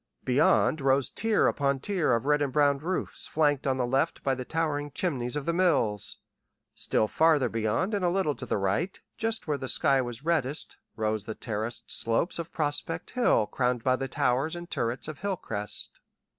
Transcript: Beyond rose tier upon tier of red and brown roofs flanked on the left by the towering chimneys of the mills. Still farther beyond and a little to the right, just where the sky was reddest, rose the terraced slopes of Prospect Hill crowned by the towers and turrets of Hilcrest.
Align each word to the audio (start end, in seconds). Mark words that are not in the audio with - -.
Beyond 0.23 0.81
rose 0.81 1.11
tier 1.11 1.45
upon 1.45 1.79
tier 1.79 2.13
of 2.15 2.25
red 2.25 2.41
and 2.41 2.51
brown 2.51 2.79
roofs 2.79 3.27
flanked 3.27 3.67
on 3.67 3.77
the 3.77 3.85
left 3.85 4.23
by 4.23 4.33
the 4.33 4.43
towering 4.43 4.89
chimneys 4.89 5.35
of 5.35 5.45
the 5.45 5.53
mills. 5.53 6.17
Still 6.73 7.07
farther 7.07 7.47
beyond 7.49 7.93
and 7.93 8.03
a 8.03 8.09
little 8.09 8.33
to 8.37 8.47
the 8.47 8.57
right, 8.57 8.99
just 9.19 9.47
where 9.47 9.59
the 9.59 9.69
sky 9.69 10.01
was 10.01 10.25
reddest, 10.25 10.77
rose 10.95 11.25
the 11.25 11.35
terraced 11.35 11.91
slopes 11.91 12.39
of 12.39 12.51
Prospect 12.51 13.11
Hill 13.11 13.45
crowned 13.45 13.83
by 13.83 13.95
the 13.95 14.07
towers 14.07 14.55
and 14.55 14.71
turrets 14.71 15.07
of 15.07 15.19
Hilcrest. 15.19 15.99